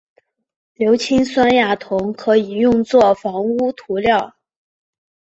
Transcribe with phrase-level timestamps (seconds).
[0.73, 4.33] 硫氰酸亚铜可以用作防污涂料。